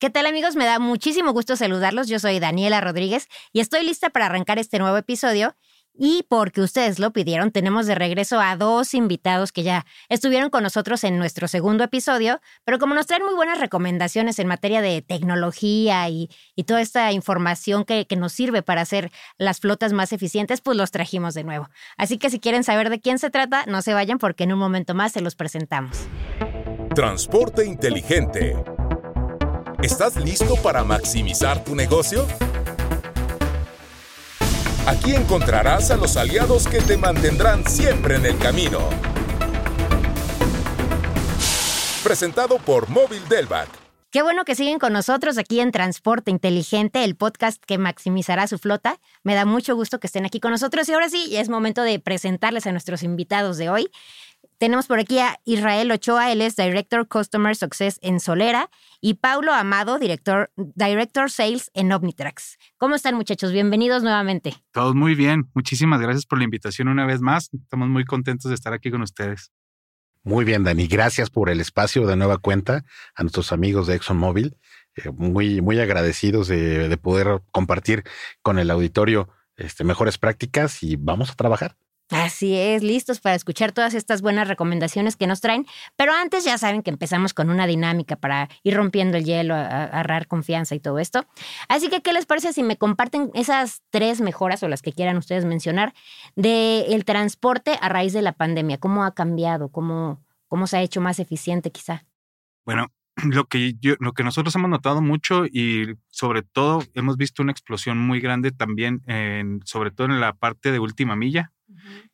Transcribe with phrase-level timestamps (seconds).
[0.00, 0.56] ¿Qué tal amigos?
[0.56, 2.08] Me da muchísimo gusto saludarlos.
[2.08, 5.54] Yo soy Daniela Rodríguez y estoy lista para arrancar este nuevo episodio.
[5.92, 10.62] Y porque ustedes lo pidieron, tenemos de regreso a dos invitados que ya estuvieron con
[10.62, 15.02] nosotros en nuestro segundo episodio, pero como nos traen muy buenas recomendaciones en materia de
[15.02, 16.30] tecnología y,
[16.66, 20.92] toda esta información que, que nos sirve para hacer las flotas más eficientes, pues los
[20.92, 21.68] trajimos de nuevo.
[21.98, 24.60] Así que si quieren saber de quién se trata, no se vayan porque en un
[24.60, 25.98] momento más se los presentamos.
[26.94, 28.56] Transporte inteligente
[29.82, 32.26] ¿Estás listo para maximizar tu negocio?
[34.86, 38.80] Aquí encontrarás a los aliados que te mantendrán siempre en el camino.
[42.04, 43.70] Presentado por Móvil Delvac.
[44.10, 48.58] Qué bueno que siguen con nosotros aquí en Transporte Inteligente, el podcast que maximizará su
[48.58, 48.98] flota.
[49.22, 52.00] Me da mucho gusto que estén aquí con nosotros y ahora sí, es momento de
[52.00, 53.88] presentarles a nuestros invitados de hoy.
[54.60, 58.68] Tenemos por aquí a Israel Ochoa, él es Director Customer Success en Solera,
[59.00, 62.58] y Paulo Amado, Director, Director Sales en Omnitrax.
[62.76, 63.52] ¿Cómo están muchachos?
[63.52, 64.52] Bienvenidos nuevamente.
[64.72, 65.48] Todos muy bien.
[65.54, 67.48] Muchísimas gracias por la invitación una vez más.
[67.54, 69.50] Estamos muy contentos de estar aquí con ustedes.
[70.24, 70.86] Muy bien, Dani.
[70.88, 72.84] Gracias por el espacio de nueva cuenta
[73.14, 74.58] a nuestros amigos de ExxonMobil.
[74.94, 78.04] Eh, muy, muy agradecidos de, poder compartir
[78.42, 81.76] con el auditorio este, mejores prácticas y vamos a trabajar.
[82.10, 85.66] Así es, listos para escuchar todas estas buenas recomendaciones que nos traen.
[85.96, 90.26] Pero antes ya saben que empezamos con una dinámica para ir rompiendo el hielo, agarrar
[90.26, 91.24] confianza y todo esto.
[91.68, 95.16] Así que, ¿qué les parece si me comparten esas tres mejoras o las que quieran
[95.18, 95.94] ustedes mencionar
[96.34, 98.78] del transporte a raíz de la pandemia?
[98.78, 99.68] ¿Cómo ha cambiado?
[99.68, 102.06] ¿Cómo, cómo se ha hecho más eficiente quizá?
[102.64, 102.88] Bueno,
[103.24, 107.98] lo que, lo que nosotros hemos notado mucho y sobre todo hemos visto una explosión
[107.98, 111.52] muy grande también, en, sobre todo en la parte de última milla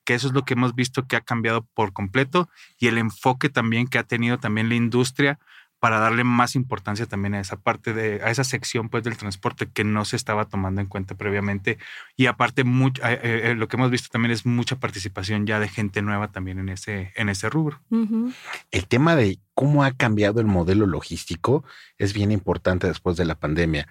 [0.05, 3.49] que eso es lo que hemos visto que ha cambiado por completo y el enfoque
[3.49, 5.39] también que ha tenido también la industria
[5.79, 9.69] para darle más importancia también a esa parte de, a esa sección pues del transporte
[9.73, 11.79] que no se estaba tomando en cuenta previamente.
[12.17, 15.69] Y aparte, mucho, eh, eh, lo que hemos visto también es mucha participación ya de
[15.69, 17.81] gente nueva también en ese, en ese rubro.
[18.71, 21.65] El tema de cómo ha cambiado el modelo logístico
[21.99, 23.87] es bien importante después de la pandemia.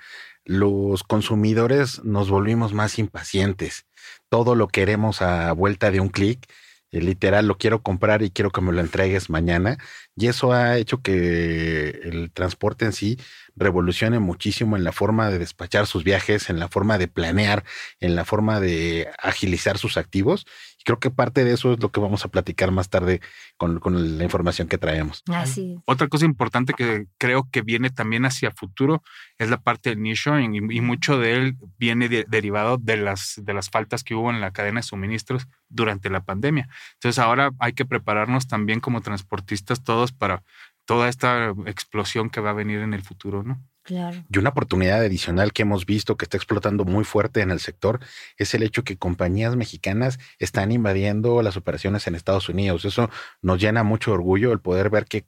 [0.46, 3.86] Los consumidores nos volvimos más impacientes.
[4.30, 6.48] Todo lo queremos a vuelta de un clic
[6.96, 9.78] eh, literal lo quiero comprar y quiero que me lo entregues mañana.
[10.16, 13.18] Y eso ha hecho que el transporte en sí
[13.56, 17.66] revolucione muchísimo en la forma de despachar sus viajes, en la forma de planear,
[18.00, 20.46] en la forma de agilizar sus activos.
[20.86, 23.20] Creo que parte de eso es lo que vamos a platicar más tarde
[23.58, 23.82] con,
[24.18, 25.24] la información que traemos.
[25.28, 25.78] Así.
[25.86, 29.04] Otra cosa importante que creo que viene también hacia futuro
[29.38, 33.54] es la parte del nearshoring y, y mucho de él viene derivado de las, de
[33.54, 36.70] las faltas que hubo en la cadena de suministros durante la pandemia.
[36.94, 40.44] Entonces ahora hay que prepararnos también como transportistas todos para
[40.86, 43.62] toda esta explosión que va a venir en el futuro, ¿no?
[43.88, 48.00] Y una oportunidad adicional que hemos visto que está explotando muy fuerte en el sector
[48.38, 52.86] es el hecho que compañías mexicanas están invadiendo las operaciones en Estados Unidos.
[52.86, 53.10] Eso
[53.42, 55.26] nos llena mucho orgullo el poder ver que,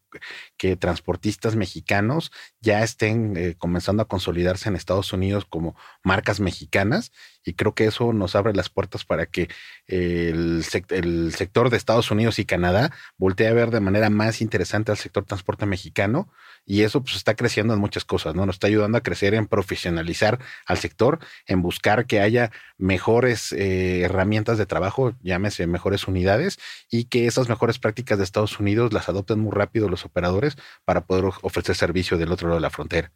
[0.58, 7.12] que transportistas mexicanos ya estén eh, comenzando a consolidarse en Estados Unidos como marcas mexicanas
[7.48, 9.48] y creo que eso nos abre las puertas para que
[9.88, 14.92] el, el sector de Estados Unidos y Canadá voltee a ver de manera más interesante
[14.92, 16.30] al sector transporte mexicano
[16.66, 18.46] y eso pues está creciendo en muchas cosas, ¿no?
[18.46, 24.02] Nos está ayudando a crecer en profesionalizar al sector, en buscar que haya mejores eh,
[24.02, 26.60] herramientas de trabajo, llámese mejores unidades,
[26.92, 31.06] y que esas mejores prácticas de Estados Unidos las adopten muy rápido los operadores para
[31.06, 33.14] poder ofrecer servicio del otro lado de la frontera.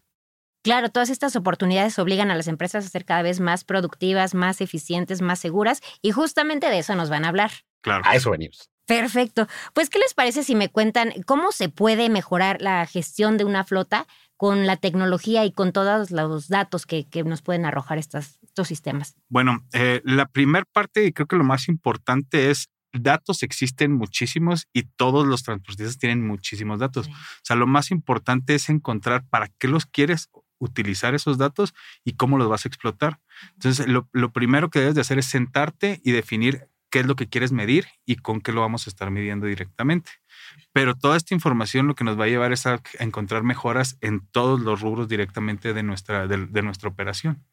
[0.64, 4.62] Claro, todas estas oportunidades obligan a las empresas a ser cada vez más productivas, más
[4.62, 7.52] eficientes, más seguras, y justamente de eso nos van a hablar.
[7.82, 8.04] Claro.
[8.06, 8.70] A eso venimos.
[8.86, 9.48] Perfecto.
[9.74, 13.64] Pues, ¿qué les parece si me cuentan cómo se puede mejorar la gestión de una
[13.64, 14.06] flota
[14.38, 19.16] con la tecnología y con todos los datos que, nos pueden arrojar estas, estos sistemas?
[19.30, 24.68] Bueno, eh, la primera parte y creo que lo más importante es datos existen muchísimos
[24.74, 27.08] y todos los transportistas tienen muchísimos datos.
[27.08, 27.12] O
[27.44, 30.30] sea, lo más importante es encontrar para qué los quieres
[30.62, 31.74] utilizar esos datos
[32.06, 33.20] y cómo los vas a explotar.
[33.54, 37.28] Entonces, lo, primero que debes de hacer es sentarte y definir qué es lo que
[37.28, 40.12] quieres medir y con qué lo vamos a estar midiendo directamente.
[40.72, 44.26] Pero toda esta información lo que nos va a llevar es a encontrar mejoras en
[44.28, 47.44] todos los rubros directamente de nuestra, de, nuestra operación.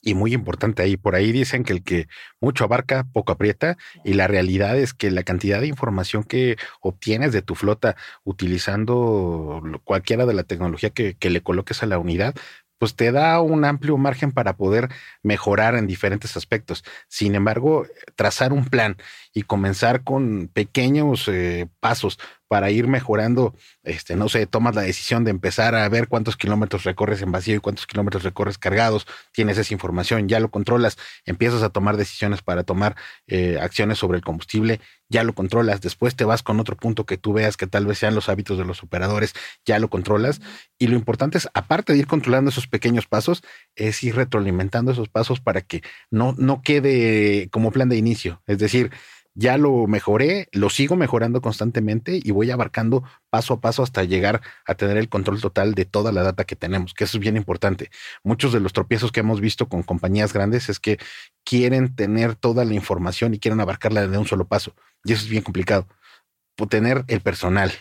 [0.00, 2.08] Y muy importante ahí, por ahí dicen que el que
[2.40, 7.32] mucho abarca, poco aprieta, y la realidad es que la cantidad de información que obtienes
[7.32, 12.34] de tu flota utilizando cualquiera de la tecnología que, que le coloques a la unidad,
[12.82, 14.88] pues te da un amplio margen para poder
[15.22, 16.82] mejorar en diferentes aspectos.
[17.06, 17.86] Sin embargo,
[18.16, 18.96] trazar un plan
[19.34, 22.18] y comenzar con pequeños eh, pasos
[22.52, 26.84] para ir mejorando, este, no sé, tomas la decisión de empezar a ver cuántos kilómetros
[26.84, 31.62] recorres en vacío y cuántos kilómetros recorres cargados, tienes esa información, ya lo controlas, empiezas
[31.62, 32.94] a tomar decisiones para tomar
[33.26, 37.16] eh, acciones sobre el combustible, ya lo controlas, después te vas con otro punto que
[37.16, 39.32] tú veas que tal vez sean los hábitos de los operadores,
[39.64, 40.42] ya lo controlas.
[40.78, 43.42] Y lo importante es, aparte de ir controlando esos pequeños pasos,
[43.76, 48.42] es ir retroalimentando esos pasos para que no, no quede como plan de inicio.
[48.46, 48.90] Es decir,
[49.34, 54.42] ya lo mejoré, lo sigo mejorando constantemente y voy abarcando paso a paso hasta llegar
[54.66, 57.36] a tener el control total de toda la data que tenemos, que eso es bien
[57.36, 57.90] importante.
[58.22, 60.98] Muchos de los tropiezos que hemos visto con compañías grandes es que
[61.44, 64.74] quieren tener toda la información y quieren abarcarla de un solo paso.
[65.04, 65.88] Y eso es bien complicado.
[66.68, 67.72] Tener el personal,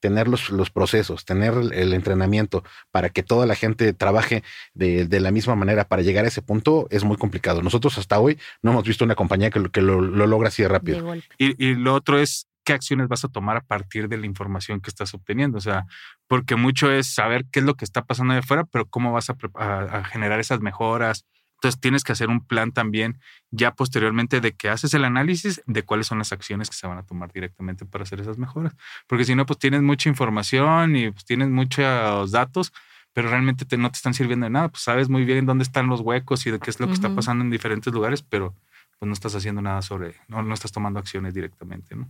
[0.00, 4.42] tener los, los, procesos, tener el entrenamiento para que toda la gente trabaje
[4.74, 7.62] de, de, la misma manera para llegar a ese punto es muy complicado.
[7.62, 10.68] Nosotros hasta hoy no hemos visto una compañía que, que lo, lo, logra así de
[10.68, 11.14] rápido.
[11.38, 14.80] y, y, lo otro es qué acciones vas a tomar a partir de la información
[14.80, 15.58] que estás obteniendo.
[15.58, 15.86] O sea,
[16.26, 19.30] porque mucho es saber qué es lo que está pasando de afuera, pero cómo vas
[19.30, 21.24] a, a, a generar esas mejoras,
[21.56, 23.18] entonces tienes que hacer un plan también
[23.50, 26.98] ya posteriormente de que haces el análisis de cuáles son las acciones que se van
[26.98, 28.74] a tomar directamente para hacer esas mejoras.
[29.06, 32.72] Porque si no, pues tienes mucha información y pues tienes muchos datos,
[33.14, 34.68] pero realmente te, no te están sirviendo de nada.
[34.68, 36.94] Pues sabes muy bien dónde están los huecos y de qué es lo que uh
[36.94, 36.96] -huh.
[36.96, 38.54] está pasando en diferentes lugares, pero
[38.98, 42.08] pues no estás haciendo nada sobre, no, no estás tomando acciones directamente, ¿no?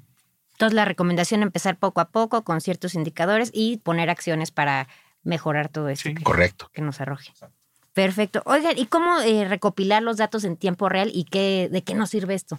[0.53, 4.89] Entonces la recomendación es empezar poco a poco con ciertos indicadores y poner acciones para
[5.23, 6.05] mejorar todo eso.
[6.09, 6.15] Sí.
[6.15, 6.71] Que, Correcto.
[6.73, 7.33] Que nos arroje.
[7.97, 8.43] Perfecto.
[8.45, 12.11] Oigan, ¿y cómo eh, recopilar los datos en tiempo real y qué, de qué nos
[12.11, 12.59] sirve esto?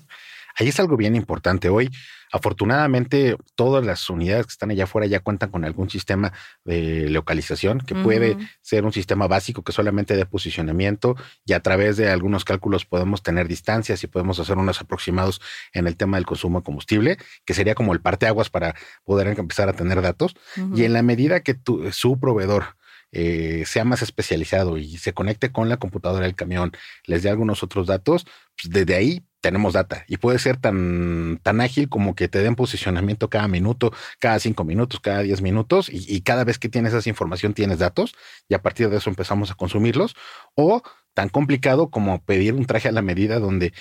[0.56, 1.70] Ahí es algo bien importante.
[1.70, 1.92] Hoy,
[2.32, 6.34] afortunadamente, todas las unidades que están allá afuera ya cuentan con algún sistema
[6.66, 8.04] de localización que uh -huh.
[8.04, 12.86] puede ser un sistema básico que solamente de posicionamiento y a través de algunos cálculos
[12.86, 15.40] podemos tener distancias y podemos hacer unos aproximados
[15.72, 18.74] en el tema del consumo de combustible, que sería como el parteaguas para
[19.04, 20.34] poder empezar a tener datos.
[20.58, 20.80] Uh -huh.
[20.80, 22.77] Y en la medida que tu, su proveedor
[23.12, 26.72] eh, sea más especializado y se conecte con la computadora del camión,
[27.06, 28.26] les dé algunos otros datos,
[28.62, 30.04] pues desde ahí tenemos data.
[30.08, 34.64] Y puede ser tan, tan ágil como que te den posicionamiento cada minuto, cada cinco
[34.64, 38.16] minutos, cada diez minutos y, y cada vez que tienes esa información tienes datos
[38.50, 40.16] y a partir de eso empezamos a consumirlos.
[40.56, 40.82] O
[41.14, 43.74] tan complicado como pedir un traje a la medida donde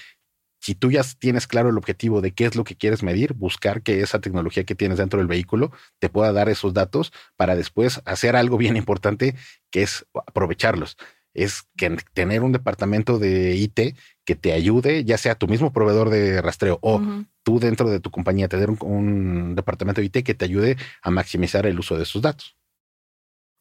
[0.60, 3.82] si tú ya tienes claro el objetivo de qué es lo que quieres medir, buscar
[3.82, 8.00] que esa tecnología que tienes dentro del vehículo te pueda dar esos datos para después
[8.04, 9.34] hacer algo bien importante
[9.70, 10.96] que es aprovecharlos.
[11.34, 16.08] Es que tener un departamento de IT que te ayude, ya sea tu mismo proveedor
[16.08, 17.26] de rastreo o uh -huh.
[17.42, 21.10] tú dentro de tu compañía, tener un, un departamento de IT que te ayude a
[21.10, 22.56] maximizar el uso de esos datos.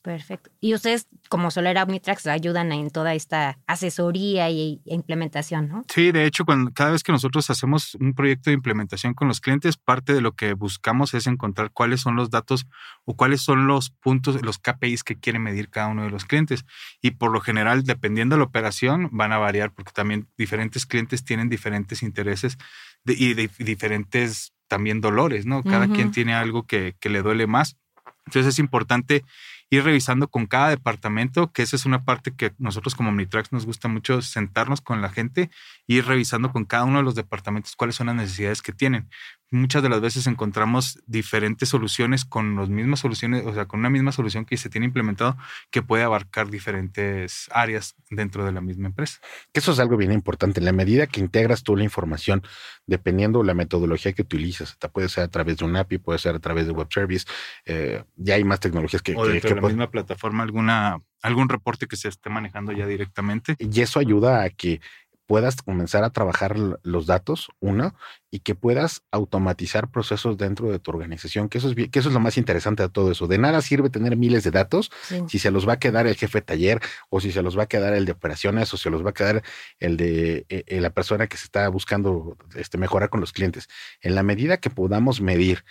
[0.05, 0.51] Perfecto.
[0.61, 5.83] Y ustedes, como Solera Omnitrax, ayudan en toda esta asesoría y, e implementación, ¿no?
[5.91, 9.41] Sí, de hecho, cuando, cada vez que nosotros hacemos un proyecto de implementación con los
[9.41, 12.67] clientes, parte de lo que buscamos es encontrar cuáles son los datos
[13.05, 16.65] o cuáles son los puntos, los KPIs que quiere medir cada uno de los clientes.
[17.01, 21.25] Y por lo general, dependiendo de la operación, van a variar porque también diferentes clientes
[21.25, 22.59] tienen diferentes intereses
[23.05, 25.63] de, y de, diferentes también dolores, ¿no?
[25.63, 25.95] Cada uh -huh.
[25.95, 27.75] quien tiene algo que, que le duele más.
[28.27, 29.23] Entonces es importante
[29.75, 33.65] ir revisando con cada departamento, que esa es una parte que nosotros como Omnitrax nos
[33.65, 35.49] gusta mucho sentarnos con la gente
[35.87, 39.09] y ir revisando con cada uno de los departamentos cuáles son las necesidades que tienen.
[39.51, 43.89] Muchas de las veces encontramos diferentes soluciones con las mismas soluciones, o sea, con una
[43.89, 45.37] misma solución que se tiene implementado
[45.69, 49.19] que puede abarcar diferentes áreas dentro de la misma empresa.
[49.53, 50.59] Eso es algo bien importante.
[50.59, 52.41] En la medida que integras tú la información,
[52.87, 56.35] dependiendo de la metodología que utilizas, puede ser a través de un API, puede ser
[56.35, 57.25] a través de web service,
[57.65, 59.13] eh, ya hay más tecnologías que...
[59.13, 63.55] Que, que la misma plataforma, alguna, algún reporte que se esté manejando ya directamente.
[63.59, 64.81] Y eso ayuda a que
[65.25, 67.95] puedas comenzar a trabajar los datos, uno,
[68.29, 72.13] y que puedas automatizar procesos dentro de tu organización, que eso es, que eso es
[72.13, 73.27] lo más interesante de todo eso.
[73.27, 75.23] De nada sirve tener miles de datos sí.
[75.27, 77.63] si se los va a quedar el jefe de taller o si se los va
[77.63, 79.43] a quedar el de operaciones o se los va a quedar
[79.79, 83.67] el de eh, la persona que se está buscando este, mejorar con los clientes.
[84.01, 85.65] En la medida que podamos medir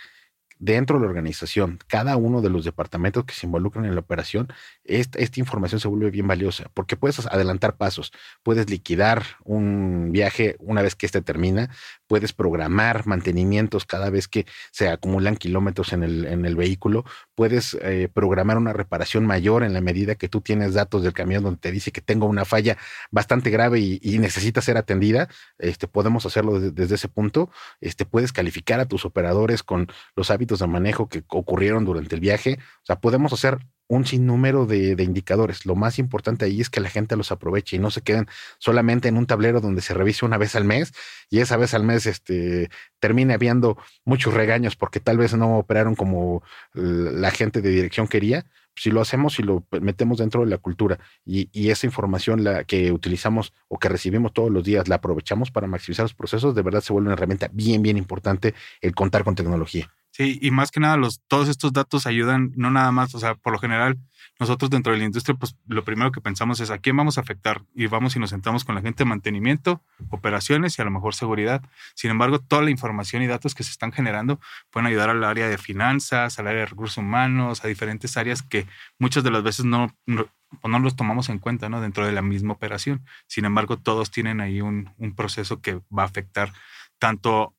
[0.59, 4.47] dentro de la organización, cada uno de los departamentos que se involucran en la operación,
[4.85, 8.11] esta, esta, información se vuelve bien valiosa porque puedes adelantar pasos,
[8.43, 11.69] puedes liquidar un viaje una vez que este termina,
[12.07, 17.77] puedes programar mantenimientos cada vez que se acumulan kilómetros en el, en el vehículo, puedes
[17.81, 21.59] eh, programar una reparación mayor en la medida que tú tienes datos del camión donde
[21.59, 22.77] te dice que tengo una falla
[23.11, 27.49] bastante grave y, y necesita ser atendida, este, podemos hacerlo desde, desde ese punto,
[27.81, 32.21] este, puedes calificar a tus operadores con los hábitos de manejo que ocurrieron durante el
[32.21, 32.57] viaje.
[32.59, 35.65] O sea, podemos hacer un sinnúmero de, de, indicadores.
[35.65, 38.27] Lo más importante ahí es que la gente los aproveche y no se queden
[38.57, 40.93] solamente en un tablero donde se revise una vez al mes
[41.29, 45.95] y esa vez al mes este, termine habiendo muchos regaños porque tal vez no operaron
[45.95, 48.45] como la gente de dirección quería.
[48.77, 52.65] Si lo hacemos y lo metemos dentro de la cultura y, y esa información la
[52.65, 56.61] que utilizamos o que recibimos todos los días la aprovechamos para maximizar los procesos, de
[56.61, 59.89] verdad se vuelve una herramienta bien, bien importante el contar con tecnología.
[60.15, 63.35] Sí, y más que nada, los, todos estos datos ayudan, no nada más, o sea,
[63.35, 63.99] por lo general,
[64.39, 67.21] nosotros dentro de la industria, pues lo primero que pensamos es a quién vamos a
[67.21, 70.91] afectar y vamos y nos sentamos con la gente de mantenimiento, operaciones y a lo
[70.91, 71.61] mejor seguridad.
[71.95, 75.49] Sin embargo, toda la información y datos que se están generando pueden ayudar al área
[75.49, 78.67] de finanzas, al área de recursos humanos, a diferentes áreas que
[78.97, 80.29] muchas de las veces no, no,
[80.61, 81.81] pues, no los tomamos en cuenta ¿no?
[81.81, 83.05] dentro de la misma operación.
[83.27, 86.53] Sin embargo, todos tienen ahí un, un proceso que va a afectar
[86.99, 87.53] tanto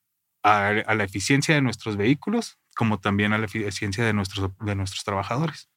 [0.47, 5.03] a, la eficiencia de nuestros vehículos como también a la eficiencia de nuestros, de nuestros
[5.03, 5.69] trabajadores.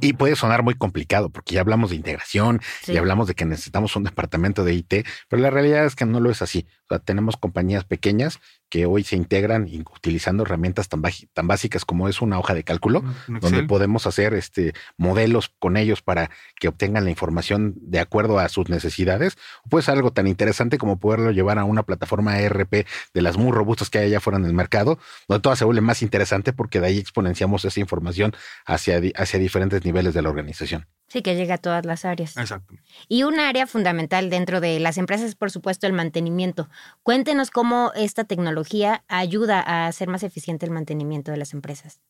[0.00, 3.94] Y puede sonar muy complicado porque ya hablamos de integración y hablamos de que necesitamos
[3.94, 6.66] un departamento de IT, pero la realidad es que no lo es así.
[6.90, 12.08] O sea, tenemos compañías pequeñas que hoy se integran utilizando herramientas tan, tan básicas como
[12.08, 17.04] es una hoja de cálculo, donde podemos hacer este, modelos con ellos para que obtengan
[17.04, 19.38] la información de acuerdo a sus necesidades.
[19.68, 23.88] Pues algo tan interesante como poderlo llevar a una plataforma ERP de las muy robustas
[23.88, 26.88] que hay allá afuera en el mercado, donde todo se vuelve más interesante porque de
[26.88, 28.34] ahí exponenciamos esa información
[28.66, 30.88] hacia, hacia diferentes niveles de la organización.
[31.10, 32.36] Sí, que llega a todas las áreas.
[32.36, 32.72] Exacto.
[33.08, 36.68] Y un área fundamental dentro de las empresas es, por supuesto, el mantenimiento.
[37.02, 42.00] Cuéntenos cómo esta tecnología ayuda a hacer más eficiente el mantenimiento de las empresas.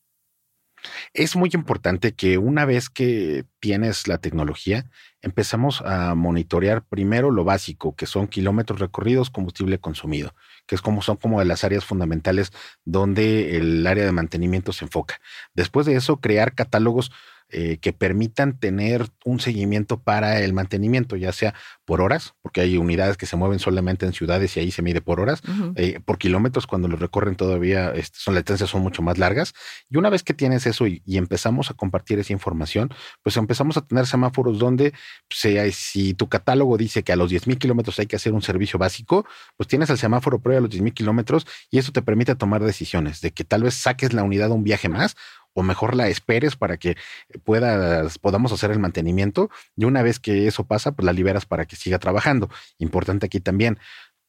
[1.12, 4.86] Es muy importante que una vez que tienes la tecnología,
[5.22, 10.34] empezamos a monitorear primero lo básico, que son kilómetros recorridos, combustible consumido,
[10.66, 12.52] que es como son como de las áreas fundamentales
[12.84, 15.20] donde el área de mantenimiento se enfoca.
[15.54, 17.12] Después de eso, crear catálogos
[17.52, 21.54] eh, que permitan tener un seguimiento para el mantenimiento, ya sea
[21.84, 25.00] por horas, porque hay unidades que se mueven solamente en ciudades y ahí se mide
[25.00, 25.42] por horas,
[25.74, 29.52] eh, por kilómetros cuando lo recorren todavía este, son las distancias son mucho más largas.
[29.88, 32.90] Y una vez que tienes eso y, empezamos a compartir esa información,
[33.22, 34.92] pues empezamos a tener semáforos donde
[35.28, 38.42] pues, si tu catálogo dice que a los 10 mil kilómetros hay que hacer un
[38.42, 39.26] servicio básico,
[39.56, 42.62] pues tienes el semáforo previo a los 10 mil kilómetros y eso te permite tomar
[42.62, 45.16] decisiones de que tal vez saques la unidad a un viaje más
[45.54, 46.96] o mejor la esperes para que
[47.44, 51.66] puedas, podamos hacer el mantenimiento y una vez que eso pasa, pues la liberas para
[51.66, 52.48] que siga trabajando.
[52.78, 53.78] Importante aquí también,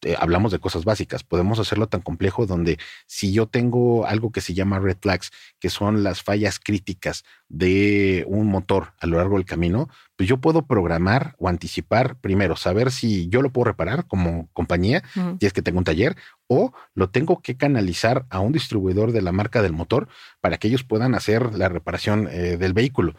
[0.03, 1.23] eh, hablamos de cosas básicas.
[1.23, 5.69] Podemos hacerlo tan complejo donde si yo tengo algo que se llama red flags, que
[5.69, 10.65] son las fallas críticas de un motor a lo largo del camino, pues yo puedo
[10.65, 15.03] programar o anticipar primero, saber si yo lo puedo reparar como compañía,
[15.39, 16.15] si es que tengo un taller,
[16.47, 20.07] o lo tengo que canalizar a un distribuidor de la marca del motor
[20.39, 23.15] para que ellos puedan hacer la reparación eh, del vehículo.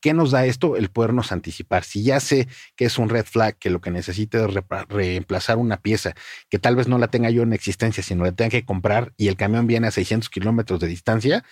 [0.00, 0.76] ¿Qué nos da esto?
[0.76, 1.84] El podernos anticipar.
[1.84, 4.54] Si ya sé que es un red flag, que lo que necesito es
[4.88, 6.14] reemplazar una pieza,
[6.48, 9.28] que tal vez no la tenga yo en existencia, sino la tenga que comprar y
[9.28, 11.44] el camión viene a 600 kilómetros de distancia,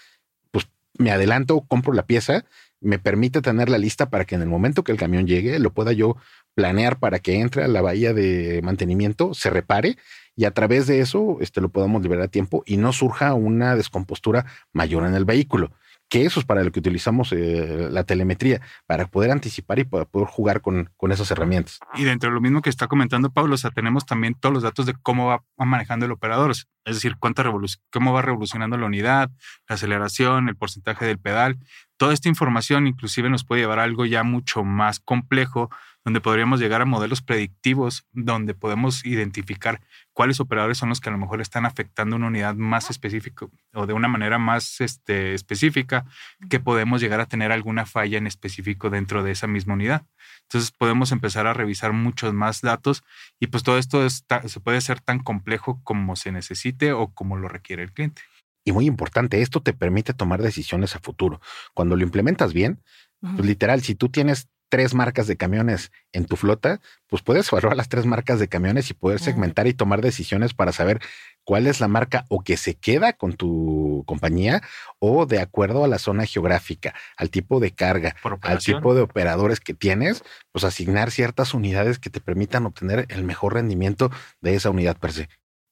[0.50, 2.46] pues me adelanto, compro la pieza,
[2.80, 5.72] me permite tener la lista para que en el momento que el camión llegue lo
[5.74, 6.16] pueda yo
[6.54, 9.96] planear para que entre a la bahía de mantenimiento, se repare
[10.36, 13.76] y a través de eso este, lo podamos liberar a tiempo y no surja una
[13.76, 15.72] descompostura mayor en el vehículo
[16.08, 20.04] que eso es para lo que utilizamos eh, la telemetría, para poder anticipar y para
[20.06, 21.80] poder jugar con, con, esas herramientas.
[21.94, 24.62] Y dentro de lo mismo que está comentando Pablo, o sea, tenemos también todos los
[24.62, 27.44] datos de cómo va, manejando el operador, es decir, cuánta
[27.90, 29.30] cómo va revolucionando la unidad,
[29.68, 31.58] la aceleración, el porcentaje del pedal.
[31.96, 35.68] Toda esta información inclusive nos puede llevar a algo ya mucho más complejo
[36.08, 39.82] donde podríamos llegar a modelos predictivos, donde podemos identificar
[40.14, 43.86] cuáles operadores son los que a lo mejor están afectando una unidad más específica o
[43.86, 46.06] de una manera más este, específica,
[46.48, 50.06] que podemos llegar a tener alguna falla en específico dentro de esa misma unidad.
[50.44, 53.04] Entonces podemos empezar a revisar muchos más datos
[53.38, 57.48] y pues todo esto se puede hacer tan complejo como se necesite o como lo
[57.48, 58.22] requiere el cliente.
[58.64, 61.42] Y muy importante, esto te permite tomar decisiones a futuro.
[61.74, 62.82] Cuando lo implementas bien,
[63.20, 67.76] pues literal, si tú tienes tres marcas de camiones en tu flota, pues puedes evaluar
[67.76, 71.00] las tres marcas de camiones y poder segmentar y tomar decisiones para saber
[71.44, 74.60] cuál es la marca o que se queda con tu compañía
[74.98, 79.60] o de acuerdo a la zona geográfica, al tipo de carga, al tipo de operadores
[79.60, 80.22] que tienes,
[80.52, 84.10] pues asignar ciertas unidades que te permitan obtener el mejor rendimiento
[84.40, 85.28] de esa unidad per se.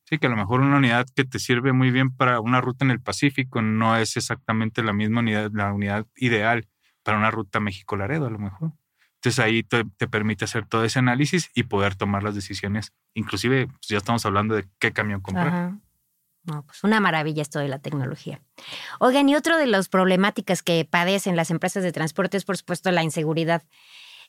[0.09, 2.85] Sí, que a lo mejor una unidad que te sirve muy bien para una ruta
[2.85, 6.69] en el Pacífico no es exactamente la misma unidad, la unidad ideal
[7.03, 8.73] para una ruta México-Laredo, a lo mejor.
[9.27, 12.93] Entonces ahí te, permite hacer todo ese análisis y poder tomar las decisiones.
[13.13, 15.73] Inclusive pues, ya estamos hablando de qué camión comprar.
[16.45, 18.41] No, pues una maravilla esto de la tecnología.
[19.01, 22.93] Oigan, y otro de las problemáticas que padecen las empresas de transporte es, por supuesto,
[22.93, 23.65] la inseguridad.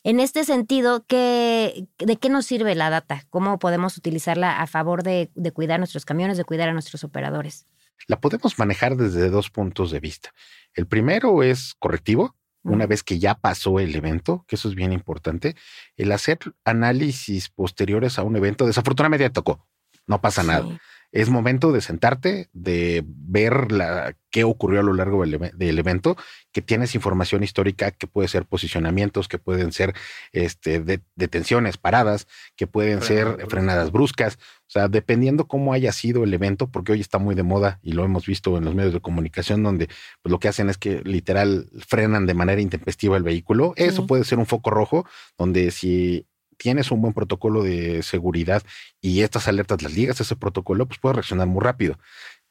[0.03, 3.23] En este sentido, ¿qué, ¿de qué nos sirve la data?
[3.29, 7.67] ¿Cómo podemos utilizarla a favor de, de cuidar nuestros camiones, de cuidar a nuestros operadores?
[8.07, 10.33] La podemos manejar desde dos puntos de vista.
[10.73, 14.91] El primero es correctivo, una vez que ya pasó el evento, que eso es bien
[14.91, 15.55] importante,
[15.95, 19.65] el hacer análisis posteriores a un evento, desafortunadamente ya tocó,
[20.05, 20.67] no pasa nada.
[21.13, 26.17] Es momento de sentarte, de ver la, qué ocurrió a lo largo del, evento,
[26.51, 29.95] que tienes información histórica que puede ser posicionamientos, que pueden ser
[30.33, 30.83] este,
[31.15, 34.37] detenciones, paradas, que pueden ser frenadas bruscas.
[34.67, 37.93] O sea, dependiendo cómo haya sido el evento, porque hoy está muy de moda y
[37.93, 39.87] lo hemos visto en los medios de comunicación, donde
[40.21, 43.73] pues, lo que hacen es que literal frenan de manera intempestiva el vehículo.
[43.77, 45.05] Eso puede ser un foco rojo,
[45.37, 48.61] donde si tienes un buen protocolo de seguridad
[48.99, 51.97] y estas alertas las ligas a ese protocolo, pues puede reaccionar muy rápido.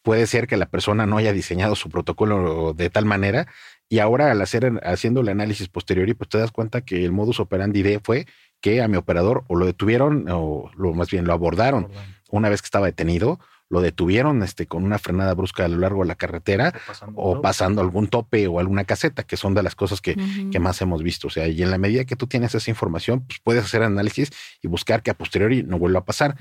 [0.03, 3.49] Puede ser que la persona no haya diseñado su protocolo de tal manera
[3.89, 7.13] y ahora al hacer haciendo el análisis posterior y pues te das cuenta que el
[7.13, 8.27] modus operandi de fue
[8.67, 11.87] que a mi operador o lo detuvieron o lo más bien lo abordaron
[12.31, 16.03] una vez que estaba detenido lo detuvieron este, con una frenada brusca a lo largo
[16.03, 16.75] de la carretera
[17.15, 20.17] o pasando, algún tope o alguna caseta, que son de las cosas que,
[20.53, 21.27] que, más hemos visto.
[21.27, 24.31] O sea, y en la medida que tú tienes esa información, pues puedes hacer análisis
[24.63, 26.37] y buscar que a posteriori no vuelva a pasar,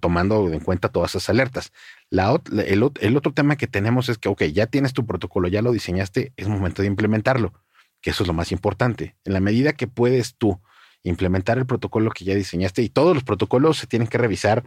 [0.00, 1.72] tomando en cuenta todas esas alertas.
[2.10, 5.62] La, el, el otro tema que tenemos es que, ok, ya tienes tu protocolo, ya
[5.62, 7.54] lo diseñaste, es momento de implementarlo,
[8.02, 9.16] que eso es lo más importante.
[9.24, 10.60] En la medida que puedes tú
[11.02, 14.64] implementar el protocolo que ya diseñaste y todos los protocolos se tienen que revisar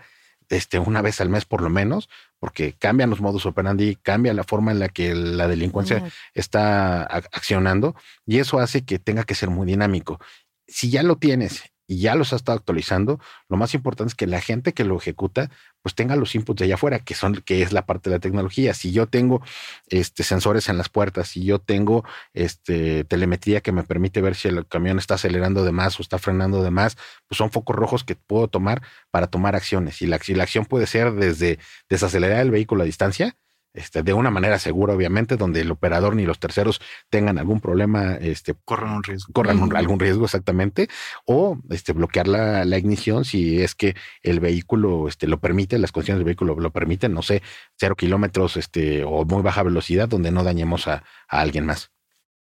[0.49, 2.09] este, una vez al mes por lo menos,
[2.39, 7.95] porque cambian los modus operandi, cambia la forma en la que la delincuencia está accionando
[8.25, 10.19] y eso hace que tenga que ser muy dinámico.
[10.67, 14.27] Si ya lo tienes y ya los has estado actualizando, lo más importante es que
[14.27, 15.49] la gente que lo ejecuta
[15.81, 18.19] pues tenga los inputs de allá afuera, que son que es la parte de la
[18.19, 18.73] tecnología.
[18.73, 19.41] Si yo tengo
[19.87, 24.47] este sensores en las puertas, si yo tengo este telemetría que me permite ver si
[24.47, 26.97] el camión está acelerando de más o está frenando de más,
[27.27, 30.01] pues son focos rojos que puedo tomar para tomar acciones.
[30.01, 31.59] Y la, la acción puede ser desde
[31.89, 33.35] desacelerar el vehículo a distancia,
[33.73, 38.15] este, de una manera segura, obviamente, donde el operador ni los terceros tengan algún problema,
[38.15, 39.33] este, corran un riesgo.
[39.33, 40.89] Corran algún riesgo, exactamente,
[41.25, 45.91] o este, bloquear la, la, ignición si es que el vehículo este, lo permite, las
[45.91, 47.41] condiciones del vehículo lo permiten, no sé,
[47.77, 51.91] cero kilómetros este, o muy baja velocidad, donde no dañemos a, a alguien más.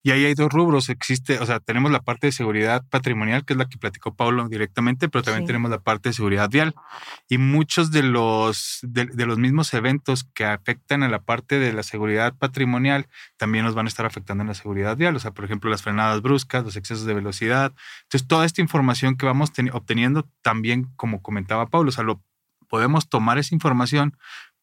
[0.07, 0.89] Y ahí hay dos rubros.
[0.89, 4.49] Existe, o sea, tenemos la parte de seguridad patrimonial, que es la que platicó Pablo
[4.49, 6.77] directamente, pero también tenemos la parte de seguridad vial.
[7.29, 11.83] Y muchos de los, de, los mismos eventos que afectan a la parte de la
[11.83, 15.17] seguridad patrimonial también nos van a estar afectando en la seguridad vial.
[15.17, 17.75] O sea, por ejemplo, las frenadas bruscas, los excesos de velocidad.
[18.05, 22.23] Entonces, toda esta información que vamos obteniendo también, como comentaba Pablo, o sea, lo,
[22.69, 24.17] podemos tomar esa información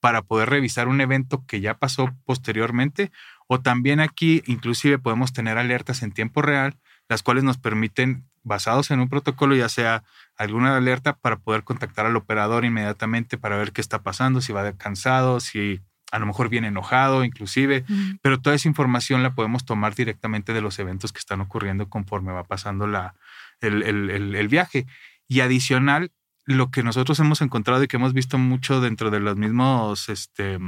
[0.03, 3.09] para poder revisar un evento que ya pasó posteriormente
[3.47, 8.91] o también aquí inclusive podemos tener alertas en tiempo real, las cuales nos permiten, basados
[8.91, 10.03] en un protocolo, ya sea
[10.35, 14.69] alguna alerta para poder contactar al operador inmediatamente para ver qué está pasando, si va
[14.73, 15.79] cansado, si
[16.11, 17.85] a lo mejor viene enojado inclusive,
[18.21, 22.33] pero toda esa información la podemos tomar directamente de los eventos que están ocurriendo conforme
[22.33, 23.15] va pasando la,
[23.61, 24.85] el, el, el viaje.
[25.29, 26.11] Y adicional,
[26.45, 30.60] lo que nosotros hemos encontrado y que hemos visto mucho dentro de los mismos este,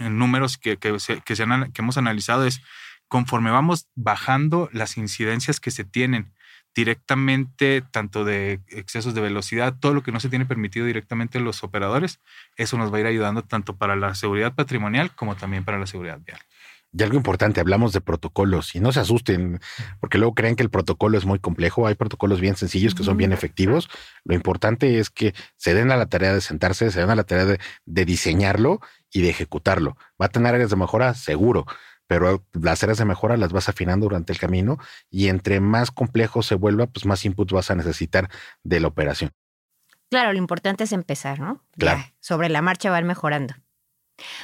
[0.00, 1.34] números que, que, se, que,
[1.78, 2.60] hemos analizado es
[3.08, 6.32] conforme vamos bajando las incidencias que se tienen
[6.74, 11.62] directamente, tanto de excesos de velocidad, todo lo que no se tiene permitido directamente los
[11.62, 12.18] operadores,
[12.56, 15.86] eso nos va a ir ayudando tanto para la seguridad patrimonial como también para la
[15.86, 16.40] seguridad vial.
[16.96, 19.60] Y algo importante, hablamos de protocolos y no se asusten
[19.98, 21.88] porque luego creen que el protocolo es muy complejo.
[21.88, 23.88] Hay protocolos bien sencillos que son bien efectivos.
[24.24, 27.24] Lo importante es que se den a la tarea de sentarse, se den a la
[27.24, 28.80] tarea de, de diseñarlo
[29.12, 29.96] y de ejecutarlo.
[30.20, 31.66] Va a tener áreas de mejora, seguro,
[32.06, 34.78] pero las áreas de mejora las vas afinando durante el camino
[35.10, 38.30] y entre más complejo se vuelva, pues más inputs vas a necesitar
[38.62, 39.32] de la operación.
[40.10, 41.64] Claro, lo importante es empezar, ¿no?
[41.72, 42.04] Claro.
[42.20, 43.54] sobre la marcha va a ir mejorando.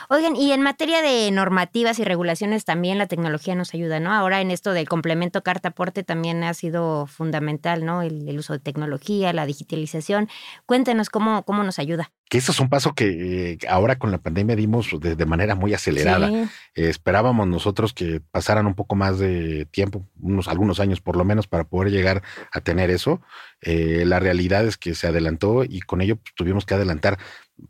[0.09, 4.13] Oigan, y en materia de normativas y regulaciones también la tecnología nos ayuda, ¿no?
[4.13, 8.03] Ahora en esto del complemento carta-aporte también ha sido fundamental, ¿no?
[8.03, 10.29] El, uso de tecnología, la digitalización.
[10.67, 12.11] Cuéntenos cómo, cómo nos ayuda.
[12.31, 16.31] Que eso es un paso que ahora con la pandemia dimos de, manera muy acelerada.
[16.75, 21.49] esperábamos nosotros que pasaran un poco más de tiempo, unos algunos años por lo menos,
[21.49, 23.21] para poder llegar a tener eso.
[23.63, 27.19] Eh, la realidad es que se adelantó y con ello pues, tuvimos que adelantar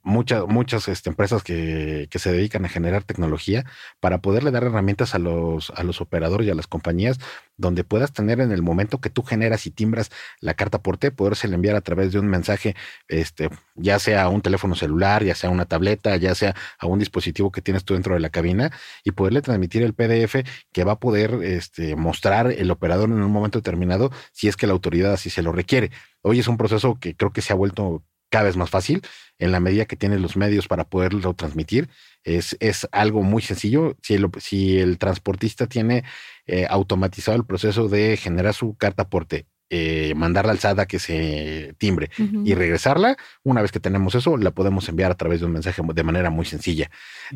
[0.03, 3.65] muchas, muchas este, empresas que, que, se dedican a generar tecnología
[3.99, 7.19] para poderle dar herramientas a los, a los operadores y a las compañías
[7.61, 11.47] donde puedas tener en el momento que tú generas y timbras la carta porte, poderse
[11.47, 12.75] enviar a través de un mensaje,
[13.09, 16.87] este, ya sea a un teléfono celular, ya sea a una tableta, ya sea a
[16.87, 18.73] un dispositivo que tienes tú dentro de la cabina
[19.05, 20.37] y poderle transmitir el PDF
[20.73, 24.67] que va a poder este, mostrar el operador en un momento determinado si es que
[24.67, 25.91] la autoridad así se lo requiere.
[26.23, 29.03] Hoy es un proceso que creo que se ha vuelto cada vez más fácil
[29.39, 31.89] en la medida que tienes los medios para poderlo transmitir.
[32.25, 33.97] Es, es algo muy sencillo.
[34.03, 36.05] Si el, si el transportista tiene
[36.53, 41.77] eh, automatizado el proceso de generar su carta porte, eh, mandar la alzada que se
[41.79, 42.11] timbre
[42.45, 45.81] y regresarla, una vez que tenemos eso, la podemos enviar a través de un mensaje
[45.81, 46.91] de manera muy sencilla.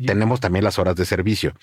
[0.05, 1.53] Tenemos también las horas de servicio,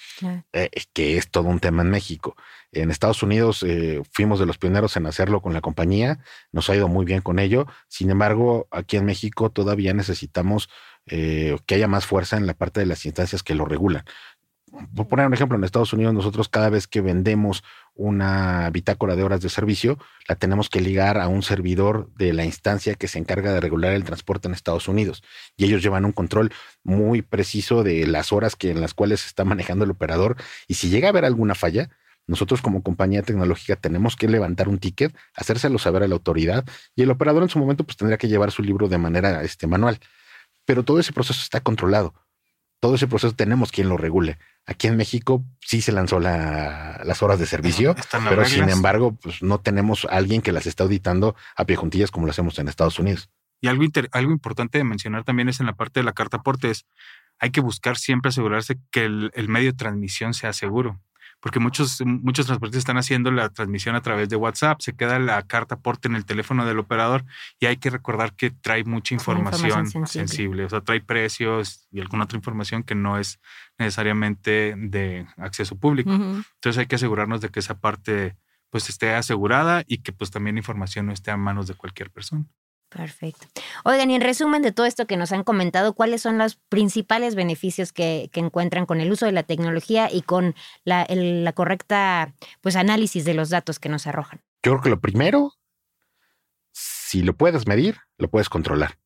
[0.55, 2.37] eh, que es todo un tema en México.
[2.73, 3.67] En Estados Unidos
[4.13, 6.21] fuimos de los pioneros en hacerlo con la compañía,
[6.53, 7.67] nos ha ido muy bien con ello.
[7.87, 10.71] Sin embargo, aquí en México todavía necesitamos
[11.05, 14.05] que haya más fuerza en la parte de las instancias que lo regulan
[14.95, 17.63] por poner un ejemplo, en Estados Unidos nosotros cada vez que vendemos
[17.95, 22.45] una bitácora de horas de servicio, la tenemos que ligar a un servidor de la
[22.45, 25.23] instancia que se encarga de regular el transporte en Estados Unidos.
[25.57, 29.29] Y ellos llevan un control muy preciso de las horas que, en las cuales se
[29.29, 30.37] está manejando el operador.
[30.69, 31.91] Y si llega a haber alguna falla,
[32.27, 37.03] nosotros como compañía tecnológica tenemos que levantar un ticket, hacérselo saber a la autoridad y
[37.03, 39.99] el operador en su momento pues tendría que llevar su libro de manera este, manual.
[40.65, 42.15] Pero todo ese proceso está controlado.
[42.81, 44.39] Todo ese proceso tenemos quien lo regule.
[44.67, 47.97] Aquí en México sí se lanzó las horas de servicio,
[48.29, 52.11] pero sin embargo, pues no tenemos a alguien que las esté auditando a pie juntillas
[52.11, 53.29] como lo hacemos en Estados Unidos.
[53.61, 56.87] Y algo, algo importante de mencionar también es en la parte de la carta aportes,
[57.39, 61.01] hay que buscar siempre asegurarse que el medio de transmisión sea seguro
[61.43, 65.43] porque muchos, muchos transportistas están haciendo la transmisión a través de WhatsApp, se queda la
[65.43, 67.25] carta porte en el teléfono del operador
[67.59, 70.65] y hay que recordar que trae mucha información, sensible.
[70.65, 73.41] o sea, trae precios y alguna otra información que no es
[73.77, 76.13] necesariamente de acceso público.
[76.13, 78.37] Entonces hay que asegurarnos de que esa parte
[78.71, 82.11] pues esté asegurada y que pues también la información no esté a manos de cualquier
[82.11, 82.47] persona.
[82.95, 83.47] Perfecto.
[83.85, 87.35] Oigan, y en resumen de todo esto que nos han comentado, ¿cuáles son los principales
[87.35, 91.07] beneficios que, encuentran con el uso de la tecnología y con la,
[91.55, 94.41] correcta pues, análisis de los datos que nos arrojan?
[94.63, 95.55] Yo creo que lo primero,
[96.73, 98.99] si lo puedes medir, lo puedes controlar.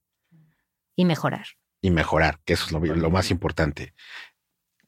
[0.97, 1.47] Y mejorar.
[1.81, 3.95] Y mejorar, que eso es lo, más importante.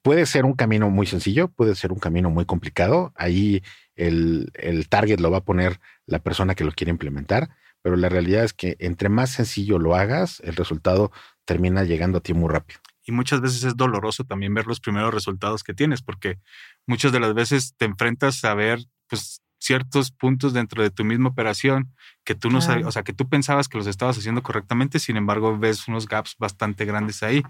[0.02, 3.12] Puede ser un camino muy sencillo, puede ser un camino muy complicado.
[3.14, 3.62] Ahí
[3.94, 7.50] el, el target lo va a poner la persona que lo quiere implementar
[7.88, 11.10] pero la realidad es que entre más sencillo lo hagas, el resultado
[11.46, 12.80] termina llegando a ti muy rápido.
[13.02, 16.38] Y muchas veces es doloroso también ver los primeros resultados que tienes, porque
[16.86, 21.30] muchas de las veces te enfrentas a ver pues, ciertos puntos dentro de tu misma
[21.30, 24.98] operación que tú no sabes, o sea, que tú pensabas que los estabas haciendo correctamente,
[24.98, 27.42] sin embargo ves unos gaps bastante grandes ahí,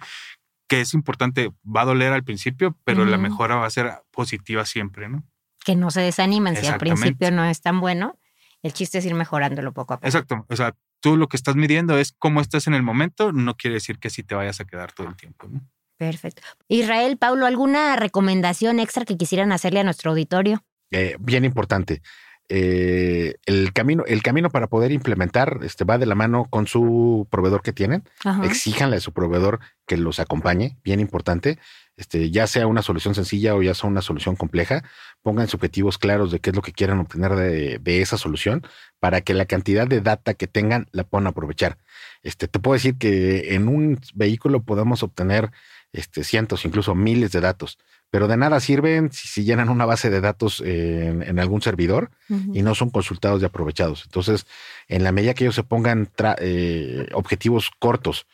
[0.68, 4.64] que es importante, va a doler al principio, pero la mejora va a ser positiva
[4.64, 5.24] siempre, ¿no?
[5.64, 8.16] Que no se desanimen si al principio no es tan bueno
[8.62, 10.06] el chiste es ir mejorándolo poco a poco.
[10.06, 10.46] Exacto.
[10.48, 13.74] O sea, tú lo que estás midiendo es cómo estás en el momento, no quiere
[13.74, 15.48] decir que sí te vayas a quedar todo el tiempo.
[15.96, 16.42] Perfecto.
[16.68, 20.62] Israel, Paulo, ¿alguna recomendación extra que quisieran hacerle a nuestro auditorio?
[20.90, 22.02] Eh, bien importante.
[22.50, 27.26] Eh, el camino, el camino para poder implementar este, va de la mano con su
[27.30, 28.04] proveedor que tienen.
[28.42, 31.58] Exíjanle a su proveedor que los acompañe, bien importante.
[31.98, 34.84] Este, ya sea una solución sencilla o ya sea una solución compleja,
[35.22, 38.64] pongan objetivos claros de qué es lo que quieran obtener de, esa solución
[39.00, 41.76] para que la cantidad de data que tengan la puedan aprovechar.
[42.22, 45.50] Este, te puedo decir que en un vehículo podemos obtener
[45.92, 47.78] este, cientos, incluso miles de datos,
[48.10, 52.76] pero de nada sirven si, llenan una base de datos en, algún servidor y no
[52.76, 54.04] son consultados y aprovechados.
[54.04, 54.46] Entonces,
[54.86, 56.08] en la medida que ellos se pongan
[56.38, 58.26] eh, objetivos cortos,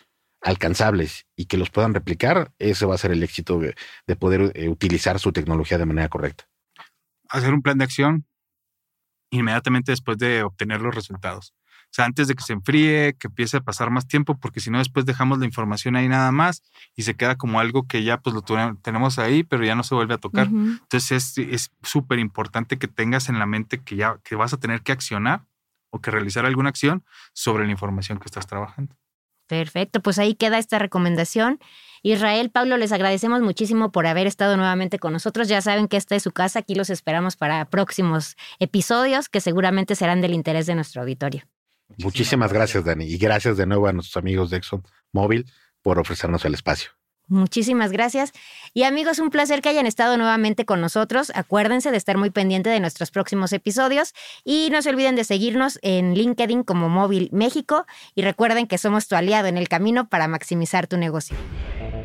[0.44, 3.74] alcanzables y que los puedan replicar, ese va a ser el éxito de,
[4.16, 6.44] poder eh, utilizar su tecnología de manera correcta.
[7.30, 8.26] Hacer un plan de acción
[9.30, 11.54] inmediatamente después de obtener los resultados.
[11.84, 14.70] O sea, antes de que se enfríe, que empiece a pasar más tiempo, porque si
[14.70, 16.62] no después dejamos la información ahí nada más
[16.94, 18.42] y se queda como algo que ya pues lo
[18.82, 20.48] tenemos ahí, pero ya no se vuelve a tocar.
[20.48, 24.82] Entonces es súper importante que tengas en la mente que ya que vas a tener
[24.82, 25.46] que accionar
[25.90, 28.94] o que realizar alguna acción sobre la información que estás trabajando.
[29.46, 31.60] Perfecto, pues ahí queda esta recomendación.
[32.02, 35.48] Israel, Pablo, les agradecemos muchísimo por haber estado nuevamente con nosotros.
[35.48, 39.94] Ya saben que esta es su casa, aquí los esperamos para próximos episodios que seguramente
[39.94, 41.44] serán del interés de nuestro auditorio.
[41.98, 45.50] Muchísimas gracias, Dani, y gracias de nuevo a nuestros amigos de Exxon Móvil
[45.82, 46.90] por ofrecernos el espacio.
[47.26, 48.32] Muchísimas gracias.
[48.74, 51.32] Y amigos, un placer que hayan estado nuevamente con nosotros.
[51.34, 54.12] Acuérdense de estar muy pendiente de nuestros próximos episodios
[54.44, 59.08] y no se olviden de seguirnos en LinkedIn como Móvil México y recuerden que somos
[59.08, 61.36] tu aliado en el camino para maximizar tu negocio.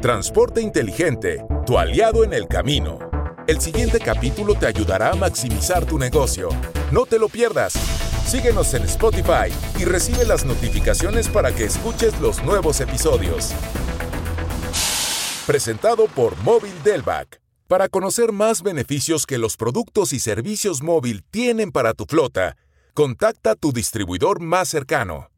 [0.02, 3.00] Transporte inteligente, tu aliado en el camino.
[3.48, 6.50] El siguiente capítulo te ayudará a maximizar tu negocio.
[6.92, 7.74] No te lo pierdas.
[8.26, 13.56] Síguenos en Spotify y recibe las notificaciones para que escuches los nuevos episodios.
[15.50, 17.42] Presentado por Móvil Delvac.
[17.68, 22.56] Para conocer más beneficios que los productos y servicios móvil tienen para tu flota,
[22.94, 25.32] contacta a tu distribuidor más cercano.